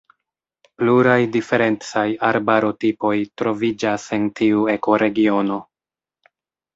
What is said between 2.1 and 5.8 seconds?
arbaro-tipoj troviĝas en tiu ekoregiono.